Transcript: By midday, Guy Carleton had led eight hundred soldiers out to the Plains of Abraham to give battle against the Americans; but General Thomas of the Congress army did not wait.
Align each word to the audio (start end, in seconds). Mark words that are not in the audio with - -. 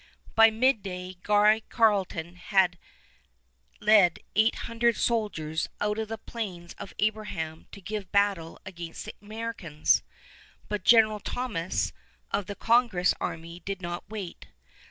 By 0.33 0.49
midday, 0.49 1.17
Guy 1.21 1.59
Carleton 1.69 2.33
had 2.37 2.79
led 3.79 4.17
eight 4.35 4.55
hundred 4.65 4.97
soldiers 4.97 5.69
out 5.79 5.97
to 5.97 6.07
the 6.07 6.17
Plains 6.17 6.73
of 6.79 6.95
Abraham 6.97 7.67
to 7.71 7.79
give 7.81 8.11
battle 8.11 8.59
against 8.65 9.05
the 9.05 9.13
Americans; 9.21 10.01
but 10.67 10.83
General 10.83 11.19
Thomas 11.19 11.93
of 12.31 12.47
the 12.47 12.55
Congress 12.55 13.13
army 13.19 13.59
did 13.59 13.79
not 13.79 14.03
wait. 14.09 14.47